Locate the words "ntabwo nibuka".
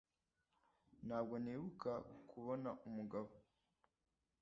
1.05-1.91